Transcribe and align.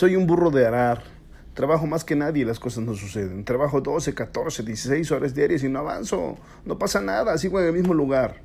Soy 0.00 0.16
un 0.16 0.26
burro 0.26 0.50
de 0.50 0.66
arar. 0.66 1.02
Trabajo 1.52 1.86
más 1.86 2.04
que 2.04 2.16
nadie 2.16 2.40
y 2.40 2.46
las 2.46 2.58
cosas 2.58 2.82
no 2.82 2.94
suceden. 2.94 3.44
Trabajo 3.44 3.82
12, 3.82 4.14
14, 4.14 4.62
16 4.62 5.12
horas 5.12 5.34
diarias 5.34 5.62
y 5.62 5.68
no 5.68 5.80
avanzo. 5.80 6.38
No 6.64 6.78
pasa 6.78 7.02
nada, 7.02 7.36
sigo 7.36 7.60
en 7.60 7.66
el 7.66 7.74
mismo 7.74 7.92
lugar. 7.92 8.40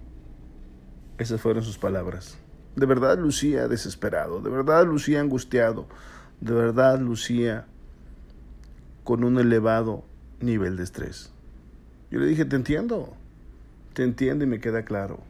Esas 1.18 1.40
fueron 1.40 1.64
sus 1.64 1.78
palabras. 1.78 2.38
De 2.76 2.86
verdad 2.86 3.18
lucía 3.18 3.70
desesperado, 3.70 4.42
de 4.42 4.50
verdad 4.50 4.86
lucía 4.86 5.22
angustiado, 5.22 5.88
de 6.42 6.52
verdad 6.52 7.00
lucía 7.00 7.68
con 9.06 9.24
un 9.24 9.40
elevado 9.40 10.04
nivel 10.42 10.76
de 10.76 10.84
estrés. 10.84 11.32
Yo 12.12 12.20
le 12.20 12.26
dije, 12.26 12.44
te 12.44 12.58
entiendo, 12.58 13.14
te 13.94 14.04
entiendo 14.04 14.44
y 14.44 14.48
me 14.48 14.60
queda 14.60 14.84
claro. 14.84 15.22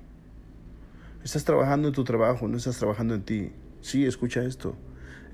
Estás 1.23 1.45
trabajando 1.45 1.89
en 1.89 1.93
tu 1.93 2.03
trabajo, 2.03 2.47
no 2.47 2.57
estás 2.57 2.79
trabajando 2.79 3.13
en 3.13 3.21
ti. 3.21 3.51
Sí, 3.81 4.07
escucha 4.07 4.43
esto. 4.43 4.75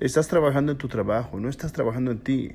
Estás 0.00 0.26
trabajando 0.26 0.72
en 0.72 0.78
tu 0.78 0.88
trabajo, 0.88 1.38
no 1.38 1.48
estás 1.48 1.72
trabajando 1.72 2.10
en 2.10 2.18
ti. 2.18 2.52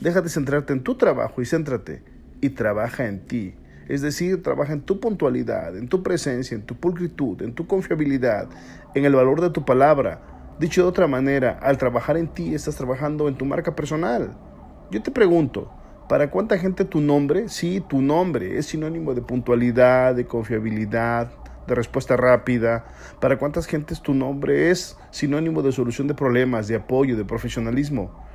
Deja 0.00 0.20
de 0.22 0.28
centrarte 0.28 0.72
en 0.72 0.82
tu 0.82 0.94
trabajo 0.94 1.42
y 1.42 1.46
céntrate 1.46 2.02
y 2.40 2.50
trabaja 2.50 3.06
en 3.06 3.20
ti. 3.26 3.54
Es 3.88 4.00
decir, 4.00 4.42
trabaja 4.42 4.72
en 4.72 4.82
tu 4.82 5.00
puntualidad, 5.00 5.76
en 5.76 5.88
tu 5.88 6.02
presencia, 6.02 6.54
en 6.54 6.62
tu 6.62 6.76
pulcritud, 6.76 7.42
en 7.42 7.54
tu 7.54 7.66
confiabilidad, 7.66 8.48
en 8.94 9.04
el 9.04 9.14
valor 9.14 9.40
de 9.40 9.50
tu 9.50 9.64
palabra. 9.64 10.20
Dicho 10.58 10.82
de 10.82 10.88
otra 10.88 11.06
manera, 11.06 11.58
al 11.62 11.78
trabajar 11.78 12.16
en 12.16 12.28
ti 12.28 12.54
estás 12.54 12.76
trabajando 12.76 13.28
en 13.28 13.36
tu 13.36 13.44
marca 13.44 13.74
personal. 13.74 14.36
Yo 14.90 15.02
te 15.02 15.10
pregunto, 15.10 15.70
¿para 16.08 16.30
cuánta 16.30 16.58
gente 16.58 16.84
tu 16.84 17.00
nombre? 17.00 17.48
Sí, 17.48 17.82
tu 17.86 18.00
nombre 18.00 18.56
es 18.56 18.66
sinónimo 18.66 19.14
de 19.14 19.22
puntualidad, 19.22 20.14
de 20.14 20.26
confiabilidad, 20.26 21.30
de 21.68 21.76
respuesta 21.76 22.16
rápida. 22.16 22.86
Para 23.20 23.38
cuántas 23.38 23.66
gentes 23.66 24.02
tu 24.02 24.14
nombre 24.14 24.70
es 24.70 24.96
sinónimo 25.12 25.62
de 25.62 25.70
solución 25.70 26.08
de 26.08 26.14
problemas, 26.14 26.66
de 26.66 26.76
apoyo, 26.76 27.16
de 27.16 27.24
profesionalismo. 27.24 28.26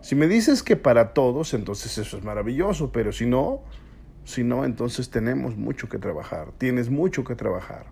Si 0.00 0.14
me 0.14 0.28
dices 0.28 0.62
que 0.62 0.76
para 0.76 1.12
todos, 1.12 1.54
entonces 1.54 1.98
eso 1.98 2.16
es 2.16 2.24
maravilloso, 2.24 2.92
pero 2.92 3.12
si 3.12 3.26
no, 3.26 3.62
si 4.24 4.44
no, 4.44 4.64
entonces 4.64 5.10
tenemos 5.10 5.56
mucho 5.56 5.88
que 5.88 5.98
trabajar, 5.98 6.52
tienes 6.58 6.90
mucho 6.90 7.24
que 7.24 7.34
trabajar. 7.34 7.86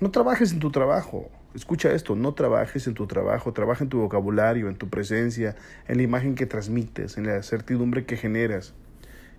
No 0.00 0.10
trabajes 0.10 0.52
en 0.52 0.58
tu 0.58 0.70
trabajo, 0.70 1.30
escucha 1.54 1.92
esto, 1.92 2.16
no 2.16 2.34
trabajes 2.34 2.86
en 2.86 2.94
tu 2.94 3.06
trabajo, 3.06 3.52
trabaja 3.52 3.84
en 3.84 3.90
tu 3.90 4.00
vocabulario, 4.00 4.68
en 4.68 4.76
tu 4.76 4.88
presencia, 4.88 5.56
en 5.86 5.98
la 5.98 6.02
imagen 6.02 6.34
que 6.34 6.46
transmites, 6.46 7.16
en 7.16 7.26
la 7.26 7.42
certidumbre 7.42 8.04
que 8.04 8.16
generas. 8.16 8.74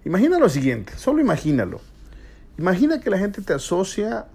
Imagina 0.05 0.39
lo 0.39 0.49
siguiente, 0.49 0.93
solo 0.97 1.19
imagínalo. 1.19 1.81
Imagina 2.57 3.01
que 3.01 3.09
la 3.09 3.17
gente 3.17 3.41
te 3.41 3.53
asocia 3.53 4.27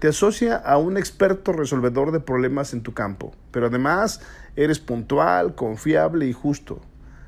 te 0.00 0.08
asocia 0.08 0.56
a 0.56 0.78
un 0.78 0.96
experto 0.96 1.52
resolvedor 1.52 2.10
de 2.10 2.20
problemas 2.20 2.72
en 2.72 2.82
tu 2.82 2.94
campo, 2.94 3.34
pero 3.50 3.66
además 3.66 4.22
eres 4.56 4.78
puntual, 4.78 5.54
confiable 5.54 6.26
y 6.26 6.32
justo. 6.32 6.80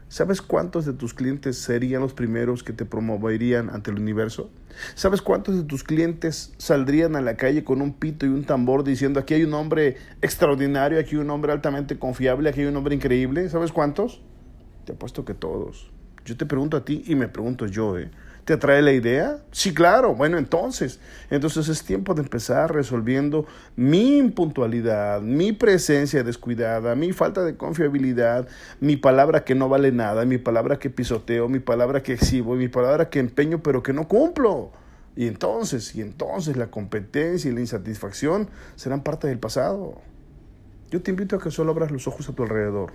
¿Sabes 0.09 0.41
cuántos 0.41 0.87
de 0.87 0.95
tus 0.95 1.13
clientes 1.13 1.59
serían 1.59 2.01
los 2.01 2.15
primeros 2.15 2.63
que 2.63 2.73
te 2.73 2.87
promoverían 2.87 3.69
ante 3.69 3.91
el 3.91 3.99
universo? 3.99 4.51
¿Sabes 4.95 5.21
cuántos 5.21 5.55
de 5.55 5.65
tus 5.65 5.85
clientes 5.85 6.55
saldrían 6.57 7.15
a 7.15 7.21
la 7.21 7.37
calle 7.37 7.63
con 7.63 7.83
un 7.83 7.93
pito 7.93 8.25
y 8.25 8.31
un 8.31 8.45
tambor 8.45 8.85
diciendo 8.85 9.21
aquí 9.21 9.35
hay 9.35 9.45
un 9.45 9.53
hombre 9.53 9.99
extraordinario, 10.23 10.99
aquí 10.99 11.17
hay 11.17 11.21
un 11.21 11.31
hombre 11.31 11.53
altamente 11.53 11.99
confiable, 11.99 12.49
aquí 12.49 12.63
hay 12.63 12.67
un 12.67 12.77
hombre 12.77 12.95
increíble? 12.95 13.51
¿Sabes 13.51 13.71
cuántos? 13.71 14.23
Te 14.87 14.93
apuesto 14.93 15.27
que 15.27 15.35
todos. 15.35 15.91
Yo 16.25 16.39
te 16.39 16.47
pregunto 16.47 16.79
a 16.79 16.85
ti 16.87 17.03
y 17.07 17.17
me 17.17 17.29
pregunto 17.29 17.67
yo, 17.67 17.99
¿eh? 17.99 18.11
¿Te 18.45 18.55
atrae 18.55 18.83
la 18.83 18.93
idea? 18.93 19.39
Sí, 19.53 19.73
claro. 19.73 20.17
Bueno, 20.17 20.37
entonces, 20.37 20.99
entonces 21.31 21.69
es 21.69 21.85
tiempo 21.85 22.13
de 22.15 22.23
empezar 22.23 22.75
resolviendo 22.75 23.47
mi 23.77 24.19
impuntualidad, 24.19 25.21
mi 25.21 25.53
presencia 25.53 26.25
descuidada, 26.25 26.97
mi 26.97 27.13
falta 27.13 27.45
de 27.45 27.57
confiabilidad, 27.57 28.49
mi 28.81 28.97
palabra 28.97 29.45
que 29.45 29.55
no 29.55 29.69
vale 29.69 29.93
nada, 29.93 30.25
mi 30.25 30.39
palabra 30.39 30.81
que 30.81 30.91
pisoteo, 30.91 31.49
mi 31.49 31.61
palabra 31.61 32.03
que 32.03 32.15
exhibo, 32.15 32.57
mi 32.57 32.67
palabra 32.67 33.11
que 33.11 33.21
empeño 33.21 33.63
pero 33.63 33.85
que 33.85 33.93
no 33.93 34.09
cumplo. 34.09 34.73
Y 35.15 35.29
entonces, 35.29 35.95
y 35.95 36.01
entonces 36.01 36.57
la 36.57 36.67
competencia 36.67 37.49
y 37.49 37.55
la 37.55 37.61
insatisfacción 37.61 38.49
serán 38.75 39.05
parte 39.05 39.29
del 39.29 39.39
pasado. 39.39 40.01
Yo 40.91 41.01
te 41.01 41.13
invito 41.13 41.37
a 41.37 41.41
que 41.41 41.53
solo 41.53 41.71
abras 41.71 41.93
los 41.93 42.09
ojos 42.09 42.29
a 42.29 42.33
tu 42.33 42.43
alrededor. 42.43 42.93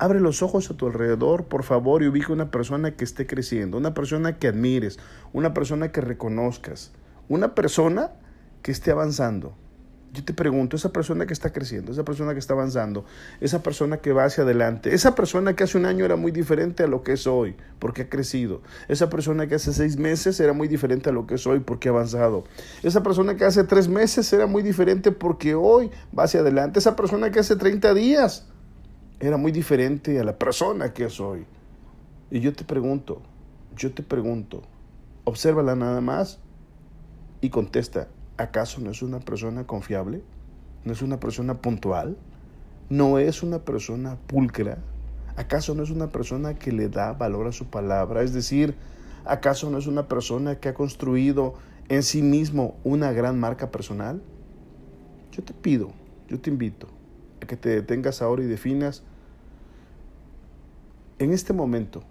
Abre 0.00 0.18
los 0.18 0.42
ojos 0.42 0.70
a 0.70 0.74
tu 0.78 0.86
alrededor, 0.86 1.44
por 1.44 1.62
favor, 1.62 2.02
y 2.02 2.08
ubica 2.08 2.32
una 2.32 2.50
persona 2.50 2.92
que 2.92 3.04
esté 3.04 3.26
creciendo, 3.26 3.76
una 3.76 3.92
persona 3.92 4.38
que 4.38 4.48
admires, 4.48 4.98
una 5.34 5.52
persona 5.52 5.92
que 5.92 6.00
reconozcas, 6.00 6.92
una 7.28 7.54
persona 7.54 8.10
que 8.62 8.72
esté 8.72 8.92
avanzando. 8.92 9.54
Yo 10.14 10.24
te 10.24 10.32
pregunto, 10.32 10.74
esa 10.74 10.90
persona 10.90 11.26
que 11.26 11.34
está 11.34 11.52
creciendo, 11.52 11.92
esa 11.92 12.02
persona 12.02 12.32
que 12.32 12.38
está 12.38 12.54
avanzando, 12.54 13.04
esa 13.42 13.62
persona 13.62 13.98
que 13.98 14.14
va 14.14 14.24
hacia 14.24 14.44
adelante, 14.44 14.94
esa 14.94 15.14
persona 15.14 15.54
que 15.54 15.64
hace 15.64 15.76
un 15.76 15.84
año 15.84 16.06
era 16.06 16.16
muy 16.16 16.32
diferente 16.32 16.82
a 16.82 16.86
lo 16.86 17.02
que 17.02 17.12
es 17.12 17.26
hoy, 17.26 17.54
porque 17.78 18.00
ha 18.00 18.08
crecido. 18.08 18.62
Esa 18.88 19.10
persona 19.10 19.48
que 19.48 19.56
hace 19.56 19.74
seis 19.74 19.98
meses 19.98 20.40
era 20.40 20.54
muy 20.54 20.66
diferente 20.66 21.10
a 21.10 21.12
lo 21.12 21.26
que 21.26 21.34
es 21.34 21.46
hoy, 21.46 21.60
porque 21.60 21.90
ha 21.90 21.92
avanzado. 21.92 22.44
Esa 22.82 23.02
persona 23.02 23.36
que 23.36 23.44
hace 23.44 23.64
tres 23.64 23.86
meses 23.86 24.32
era 24.32 24.46
muy 24.46 24.62
diferente 24.62 25.12
porque 25.12 25.54
hoy 25.54 25.90
va 26.18 26.22
hacia 26.22 26.40
adelante. 26.40 26.78
Esa 26.78 26.96
persona 26.96 27.30
que 27.30 27.40
hace 27.40 27.54
30 27.54 27.92
días 27.92 28.49
era 29.20 29.36
muy 29.36 29.52
diferente 29.52 30.18
a 30.18 30.24
la 30.24 30.38
persona 30.38 30.94
que 30.94 31.04
es 31.04 31.20
hoy. 31.20 31.44
Y 32.30 32.40
yo 32.40 32.54
te 32.54 32.64
pregunto, 32.64 33.20
yo 33.76 33.92
te 33.92 34.02
pregunto, 34.02 34.62
obsérvala 35.24 35.76
nada 35.76 36.00
más 36.00 36.38
y 37.42 37.50
contesta, 37.50 38.08
¿acaso 38.38 38.80
no 38.80 38.90
es 38.90 39.02
una 39.02 39.20
persona 39.20 39.66
confiable? 39.66 40.22
¿No 40.84 40.92
es 40.92 41.02
una 41.02 41.20
persona 41.20 41.60
puntual? 41.60 42.16
¿No 42.88 43.18
es 43.18 43.42
una 43.42 43.58
persona 43.58 44.16
pulcra? 44.26 44.78
¿Acaso 45.36 45.74
no 45.74 45.82
es 45.82 45.90
una 45.90 46.08
persona 46.08 46.54
que 46.54 46.72
le 46.72 46.88
da 46.88 47.12
valor 47.12 47.46
a 47.46 47.52
su 47.52 47.66
palabra? 47.66 48.22
Es 48.22 48.32
decir, 48.32 48.74
¿acaso 49.26 49.70
no 49.70 49.76
es 49.76 49.86
una 49.86 50.08
persona 50.08 50.58
que 50.58 50.70
ha 50.70 50.74
construido 50.74 51.54
en 51.90 52.02
sí 52.02 52.22
mismo 52.22 52.76
una 52.84 53.12
gran 53.12 53.38
marca 53.38 53.70
personal? 53.70 54.22
Yo 55.32 55.42
te 55.44 55.52
pido, 55.52 55.90
yo 56.28 56.40
te 56.40 56.48
invito 56.48 56.99
que 57.46 57.56
te 57.56 57.70
detengas 57.70 58.22
ahora 58.22 58.42
y 58.42 58.46
definas 58.46 59.02
en 61.20 61.34
este 61.34 61.52
momento, 61.52 62.02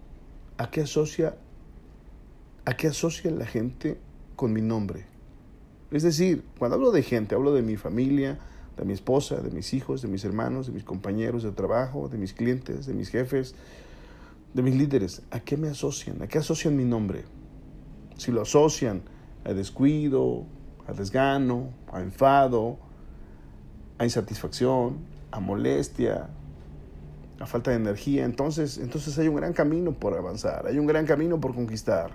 ¿a 0.60 0.70
qué 0.70 0.82
asocia, 0.82 1.36
a 2.66 2.78
qué 2.78 2.88
asocia 2.88 3.32
la 3.32 3.48
gente 3.48 3.98
con 4.36 4.54
mi 4.54 4.62
nombre? 4.62 5.08
Es 5.90 6.04
decir, 6.04 6.46
cuando 6.60 6.76
hablo 6.76 6.92
de 6.92 7.02
gente, 7.02 7.34
hablo 7.34 7.52
de 7.52 7.64
mi 7.64 7.76
familia, 7.76 8.38
de 8.78 8.86
mi 8.86 8.94
esposa, 8.94 9.38
de 9.38 9.50
mis 9.50 9.74
hijos, 9.74 10.04
de 10.04 10.08
mis 10.08 10.24
hermanos, 10.26 10.68
de 10.68 10.74
mis 10.74 10.84
compañeros 10.84 11.42
de 11.42 11.52
trabajo, 11.52 12.08
de 12.08 12.20
mis 12.20 12.34
clientes, 12.34 12.86
de 12.86 12.94
mis 12.94 13.10
jefes, 13.10 13.56
de 14.54 14.62
mis 14.62 14.76
líderes. 14.76 15.24
¿A 15.32 15.40
qué 15.40 15.58
me 15.58 15.70
asocian? 15.70 16.22
¿A 16.22 16.28
qué 16.28 16.38
asocian 16.38 16.78
mi 16.78 16.86
nombre? 16.86 17.24
Si 18.18 18.32
lo 18.32 18.44
asocian 18.44 19.02
a 19.44 19.54
descuido, 19.54 20.46
a 20.88 20.94
desgano, 20.94 21.72
a 21.92 22.02
enfado, 22.02 22.78
a 23.98 24.04
insatisfacción, 24.04 25.00
a 25.32 25.40
molestia, 25.40 26.30
la 27.40 27.46
falta 27.46 27.72
de 27.72 27.78
energía. 27.78 28.26
Entonces, 28.26 28.78
entonces 28.78 29.18
hay 29.18 29.28
un 29.28 29.36
gran 29.36 29.54
camino 29.54 29.94
por 29.94 30.18
avanzar, 30.18 30.68
hay 30.68 30.78
un 30.78 30.88
gran 30.88 31.06
camino 31.06 31.40
por 31.40 31.56
conquistar. 31.56 32.12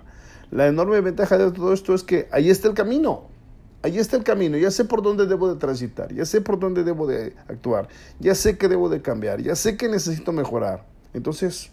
La 0.51 0.67
enorme 0.67 1.01
ventaja 1.01 1.37
de 1.37 1.51
todo 1.51 1.73
esto 1.73 1.93
es 1.93 2.03
que 2.03 2.27
ahí 2.31 2.49
está 2.49 2.67
el 2.67 2.73
camino. 2.73 3.33
Ahí 3.81 3.99
está 3.99 4.17
el 4.17 4.23
camino, 4.23 4.57
ya 4.57 4.71
sé 4.71 4.85
por 4.85 5.03
dónde 5.03 5.27
debo 5.27 5.53
de 5.53 5.59
transitar, 5.59 6.11
ya 6.11 6.25
sé 6.25 6.41
por 6.41 6.57
dónde 6.57 6.83
debo 6.83 7.05
de 7.05 7.35
actuar, 7.47 7.87
ya 8.19 8.33
sé 8.33 8.57
que 8.57 8.67
debo 8.67 8.89
de 8.89 9.03
cambiar, 9.03 9.41
ya 9.41 9.55
sé 9.55 9.77
que 9.77 9.87
necesito 9.87 10.31
mejorar. 10.31 10.87
Entonces, 11.13 11.69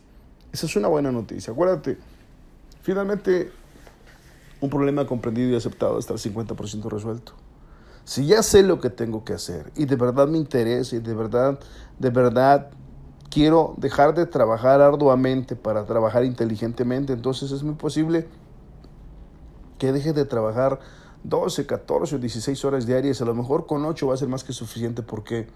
Esa 0.53 0.67
es 0.67 0.77
una 0.77 0.89
buena 0.89 1.11
noticia. 1.11 1.55
Acuérdate, 1.55 1.97
finalmente 2.83 3.51
un 4.61 4.69
problema 4.69 5.07
comprendido 5.07 5.51
y 5.51 5.57
aceptado 5.57 5.99
está 5.99 6.13
al 6.13 6.19
50% 6.19 6.91
resuelto. 6.91 7.33
Si 8.05 8.27
ya 8.27 8.43
sé 8.43 8.63
lo 8.63 8.81
que 8.81 8.91
tengo 8.91 9.25
que 9.25 9.33
hacer 9.35 9.73
y 9.77 9.85
de 9.85 9.97
verdad 9.97 10.29
me 10.29 10.39
interesa 10.39 10.97
y 10.97 10.99
de 10.99 11.15
verdad, 11.15 11.59
de 11.99 12.11
verdad 12.11 12.71
quiero 13.31 13.75
dejar 13.77 14.15
de 14.15 14.27
trabajar 14.27 14.81
arduamente 14.81 15.57
para 15.57 15.87
trabajar 15.87 16.25
inteligentemente, 16.25 17.13
entonces 17.13 17.51
es 17.53 17.63
muy 17.63 17.75
posible 17.75 18.27
que 19.79 19.93
deje 19.93 20.13
de 20.13 20.25
trabajar 20.25 20.81
12, 21.25 21.67
14 21.67 22.17
o 22.17 22.19
16 22.19 22.65
horas 22.65 22.87
diarias. 22.87 23.23
A 23.23 23.25
lo 23.25 23.35
mejor 23.35 23.67
con 23.67 23.85
8 23.85 24.07
va 24.07 24.15
a 24.15 24.17
ser 24.17 24.29
más 24.29 24.45
que 24.45 24.53
suficiente. 24.53 25.03
porque 25.03 25.49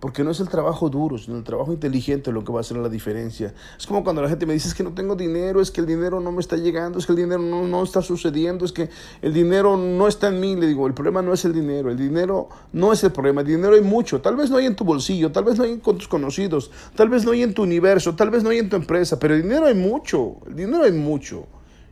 porque 0.00 0.22
no 0.22 0.30
es 0.30 0.38
el 0.38 0.48
trabajo 0.48 0.88
duro, 0.88 1.18
sino 1.18 1.36
el 1.36 1.44
trabajo 1.44 1.72
inteligente 1.72 2.30
lo 2.30 2.44
que 2.44 2.52
va 2.52 2.58
a 2.58 2.60
hacer 2.60 2.76
la 2.76 2.88
diferencia. 2.88 3.52
Es 3.76 3.86
como 3.86 4.04
cuando 4.04 4.22
la 4.22 4.28
gente 4.28 4.46
me 4.46 4.52
dice 4.52 4.68
es 4.68 4.74
que 4.74 4.84
no 4.84 4.92
tengo 4.92 5.16
dinero, 5.16 5.60
es 5.60 5.72
que 5.72 5.80
el 5.80 5.86
dinero 5.86 6.20
no 6.20 6.30
me 6.30 6.40
está 6.40 6.56
llegando, 6.56 6.98
es 6.98 7.06
que 7.06 7.12
el 7.12 7.18
dinero 7.18 7.40
no, 7.40 7.66
no 7.66 7.82
está 7.82 8.00
sucediendo, 8.00 8.64
es 8.64 8.72
que 8.72 8.88
el 9.22 9.34
dinero 9.34 9.76
no 9.76 10.06
está 10.06 10.28
en 10.28 10.38
mí. 10.38 10.54
Le 10.54 10.68
digo, 10.68 10.86
el 10.86 10.94
problema 10.94 11.20
no 11.20 11.32
es 11.32 11.44
el 11.44 11.52
dinero, 11.52 11.90
el 11.90 11.96
dinero 11.96 12.48
no 12.72 12.92
es 12.92 13.02
el 13.02 13.10
problema, 13.10 13.40
el 13.40 13.48
dinero 13.48 13.74
hay 13.74 13.80
mucho. 13.80 14.20
Tal 14.20 14.36
vez 14.36 14.50
no 14.50 14.58
hay 14.58 14.66
en 14.66 14.76
tu 14.76 14.84
bolsillo, 14.84 15.32
tal 15.32 15.44
vez 15.44 15.58
no 15.58 15.64
hay 15.64 15.78
con 15.78 15.98
tus 15.98 16.06
conocidos, 16.06 16.70
tal 16.94 17.08
vez 17.08 17.24
no 17.24 17.32
hay 17.32 17.42
en 17.42 17.52
tu 17.52 17.64
universo, 17.64 18.14
tal 18.14 18.30
vez 18.30 18.44
no 18.44 18.50
hay 18.50 18.58
en 18.58 18.68
tu 18.68 18.76
empresa, 18.76 19.18
pero 19.18 19.34
el 19.34 19.42
dinero 19.42 19.66
hay 19.66 19.74
mucho, 19.74 20.36
el 20.46 20.54
dinero 20.54 20.84
hay 20.84 20.92
mucho. 20.92 21.46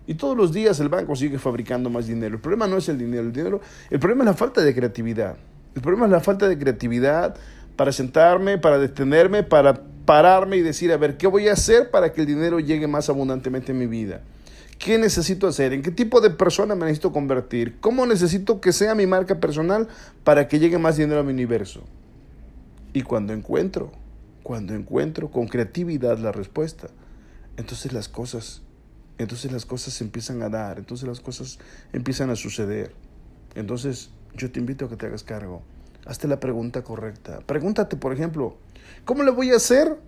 Y 0.06 0.14
todos 0.14 0.36
los 0.36 0.52
días 0.52 0.78
el 0.78 0.88
banco 0.88 1.16
sigue 1.16 1.40
fabricando 1.40 1.90
más 1.90 2.06
dinero. 2.06 2.36
El 2.36 2.40
problema 2.40 2.68
no 2.68 2.76
es 2.76 2.88
el 2.88 2.98
dinero, 2.98 3.24
el 3.24 3.32
dinero, 3.32 3.60
el 3.90 3.98
problema 3.98 4.22
es 4.22 4.26
la 4.26 4.34
falta 4.34 4.60
de 4.60 4.72
creatividad. 4.72 5.36
El 5.74 5.82
problema 5.82 6.06
es 6.06 6.12
la 6.12 6.20
falta 6.20 6.48
de 6.48 6.56
creatividad 6.56 7.36
para 7.76 7.92
sentarme, 7.92 8.58
para 8.58 8.78
detenerme, 8.78 9.42
para 9.42 9.82
pararme 10.06 10.56
y 10.56 10.62
decir, 10.62 10.92
a 10.92 10.96
ver, 10.96 11.16
¿qué 11.16 11.26
voy 11.26 11.48
a 11.48 11.52
hacer 11.52 11.90
para 11.90 12.12
que 12.12 12.22
el 12.22 12.26
dinero 12.26 12.58
llegue 12.58 12.86
más 12.86 13.08
abundantemente 13.08 13.72
en 13.72 13.78
mi 13.78 13.86
vida? 13.86 14.22
¿Qué 14.78 14.98
necesito 14.98 15.46
hacer? 15.46 15.72
¿En 15.72 15.82
qué 15.82 15.90
tipo 15.90 16.20
de 16.20 16.30
persona 16.30 16.74
me 16.74 16.84
necesito 16.84 17.12
convertir? 17.12 17.76
¿Cómo 17.80 18.06
necesito 18.06 18.60
que 18.60 18.72
sea 18.72 18.94
mi 18.94 19.06
marca 19.06 19.40
personal 19.40 19.88
para 20.22 20.48
que 20.48 20.58
llegue 20.58 20.78
más 20.78 20.96
dinero 20.96 21.20
a 21.20 21.22
mi 21.22 21.32
universo? 21.32 21.82
Y 22.92 23.02
cuando 23.02 23.32
encuentro, 23.32 23.92
cuando 24.42 24.74
encuentro 24.74 25.30
con 25.30 25.48
creatividad 25.48 26.18
la 26.18 26.32
respuesta, 26.32 26.88
entonces 27.56 27.92
las 27.92 28.08
cosas, 28.08 28.62
entonces 29.18 29.50
las 29.50 29.66
cosas 29.66 29.94
se 29.94 30.04
empiezan 30.04 30.42
a 30.42 30.48
dar, 30.48 30.78
entonces 30.78 31.08
las 31.08 31.20
cosas 31.20 31.58
empiezan 31.92 32.30
a 32.30 32.36
suceder. 32.36 32.92
Entonces 33.54 34.10
yo 34.34 34.50
te 34.50 34.60
invito 34.60 34.84
a 34.84 34.88
que 34.88 34.96
te 34.96 35.06
hagas 35.06 35.24
cargo 35.24 35.62
Hazte 36.06 36.28
la 36.28 36.38
pregunta 36.38 36.82
correcta. 36.84 37.40
Pregúntate, 37.46 37.96
por 37.96 38.12
ejemplo, 38.12 38.56
¿cómo 39.04 39.24
le 39.24 39.32
voy 39.32 39.50
a 39.50 39.56
hacer? 39.56 39.98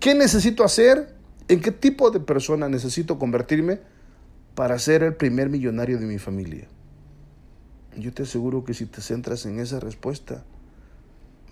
¿Qué 0.00 0.14
necesito 0.14 0.64
hacer? 0.64 1.14
¿En 1.48 1.60
qué 1.60 1.70
tipo 1.70 2.10
de 2.10 2.20
persona 2.20 2.68
necesito 2.68 3.18
convertirme 3.18 3.80
para 4.54 4.78
ser 4.78 5.02
el 5.02 5.14
primer 5.14 5.50
millonario 5.50 5.98
de 5.98 6.06
mi 6.06 6.18
familia? 6.18 6.66
Yo 7.96 8.12
te 8.12 8.22
aseguro 8.22 8.64
que 8.64 8.72
si 8.72 8.86
te 8.86 9.02
centras 9.02 9.44
en 9.44 9.60
esa 9.60 9.80
respuesta, 9.80 10.44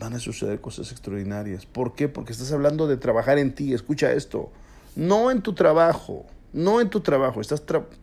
van 0.00 0.14
a 0.14 0.18
suceder 0.18 0.60
cosas 0.60 0.90
extraordinarias. 0.90 1.66
¿Por 1.66 1.94
qué? 1.94 2.08
Porque 2.08 2.32
estás 2.32 2.50
hablando 2.50 2.88
de 2.88 2.96
trabajar 2.96 3.38
en 3.38 3.54
ti. 3.54 3.74
Escucha 3.74 4.12
esto. 4.12 4.50
No 4.96 5.30
en 5.30 5.42
tu 5.42 5.52
trabajo. 5.54 6.24
No 6.54 6.80
en 6.80 6.88
tu 6.88 7.00
trabajo. 7.00 7.42
Estás 7.42 7.62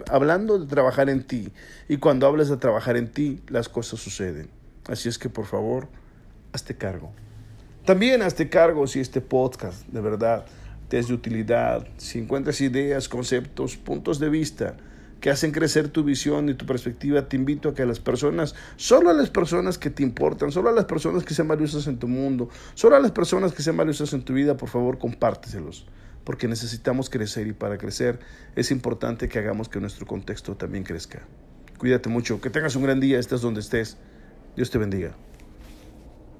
hablando 0.09 0.59
de 0.59 0.67
trabajar 0.67 1.09
en 1.09 1.25
ti. 1.25 1.51
Y 1.87 1.97
cuando 1.97 2.27
hablas 2.27 2.47
de 2.47 2.57
trabajar 2.57 2.95
en 2.95 3.11
ti, 3.11 3.41
las 3.47 3.67
cosas 3.67 3.99
suceden. 3.99 4.58
Así 4.89 5.07
es 5.07 5.17
que 5.19 5.29
por 5.29 5.45
favor, 5.45 5.87
hazte 6.51 6.75
cargo. 6.75 7.11
También 7.85 8.21
hazte 8.21 8.49
cargo 8.49 8.87
si 8.87 8.99
este 8.99 9.21
podcast 9.21 9.87
de 9.87 10.01
verdad 10.01 10.45
te 10.89 10.97
es 10.97 11.07
de 11.07 11.13
utilidad, 11.13 11.87
si 11.97 12.19
encuentras 12.19 12.59
ideas, 12.61 13.07
conceptos, 13.07 13.77
puntos 13.77 14.19
de 14.19 14.29
vista 14.29 14.75
que 15.21 15.29
hacen 15.29 15.51
crecer 15.51 15.89
tu 15.89 16.03
visión 16.03 16.49
y 16.49 16.53
tu 16.53 16.65
perspectiva, 16.65 17.27
te 17.27 17.35
invito 17.35 17.69
a 17.69 17.73
que 17.75 17.85
las 17.85 17.99
personas, 17.99 18.55
solo 18.77 19.09
a 19.09 19.13
las 19.13 19.29
personas 19.29 19.77
que 19.77 19.89
te 19.89 20.01
importan, 20.01 20.51
solo 20.51 20.69
a 20.69 20.71
las 20.71 20.85
personas 20.85 21.23
que 21.23 21.33
sean 21.33 21.47
valiosas 21.47 21.87
en 21.87 21.99
tu 21.99 22.07
mundo, 22.07 22.49
solo 22.73 22.95
a 22.95 22.99
las 22.99 23.11
personas 23.11 23.51
que 23.51 23.61
sean 23.61 23.77
valiosas 23.77 24.13
en 24.13 24.23
tu 24.23 24.33
vida, 24.33 24.55
por 24.57 24.69
favor, 24.69 24.97
compárteselos, 24.97 25.85
porque 26.23 26.47
necesitamos 26.47 27.09
crecer 27.09 27.47
y 27.47 27.53
para 27.53 27.77
crecer 27.77 28.19
es 28.55 28.71
importante 28.71 29.27
que 29.27 29.39
hagamos 29.39 29.67
que 29.67 29.79
nuestro 29.79 30.07
contexto 30.07 30.55
también 30.55 30.83
crezca. 30.83 31.27
Cuídate 31.77 32.09
mucho, 32.09 32.41
que 32.41 32.49
tengas 32.49 32.75
un 32.75 32.83
gran 32.83 32.99
día, 32.99 33.19
estés 33.19 33.41
donde 33.41 33.59
estés. 33.59 33.97
Dios 34.59 34.71
te 34.71 34.77
bendiga. 34.77 35.15